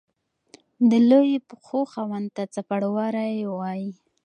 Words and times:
د 0.89 0.91
لويو 1.09 1.45
پښو 1.49 1.81
خاوند 1.91 2.27
ته 2.35 2.43
څپړورے 2.53 3.29
وائي۔ 3.57 3.89